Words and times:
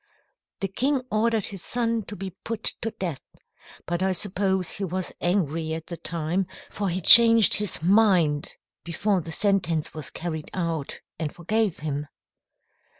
"The 0.61 0.67
king 0.67 1.03
ordered 1.11 1.45
his 1.45 1.61
son 1.61 2.01
to 2.05 2.15
be 2.15 2.31
put 2.43 2.63
to 2.81 2.89
death. 2.89 3.21
But 3.85 4.01
I 4.01 4.13
suppose 4.13 4.71
he 4.71 4.83
was 4.83 5.13
angry 5.21 5.75
at 5.75 5.85
the 5.85 5.95
time, 5.95 6.47
for 6.71 6.89
he 6.89 7.01
changed 7.01 7.53
his 7.57 7.83
mind 7.83 8.55
before 8.83 9.21
the 9.21 9.31
sentence 9.31 9.93
was 9.93 10.09
carried 10.09 10.49
out, 10.55 11.01
and 11.19 11.31
forgave 11.31 11.77
him." 11.85 12.07